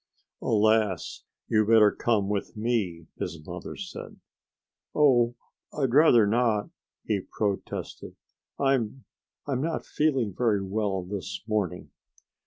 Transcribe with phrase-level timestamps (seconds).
[0.41, 1.25] Alas!
[1.47, 4.17] "You'd better come with me," his mother said.
[4.95, 5.35] "Oh,
[5.71, 6.71] I'd rather not,"
[7.05, 8.15] he protested.
[8.57, 8.79] "I
[9.45, 11.91] I'm not feeling very well this morning."